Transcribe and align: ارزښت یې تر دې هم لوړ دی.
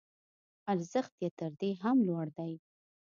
ارزښت 0.71 1.13
یې 1.23 1.29
تر 1.39 1.51
دې 1.59 1.71
هم 1.81 1.97
لوړ 2.07 2.27
دی. 2.37 2.53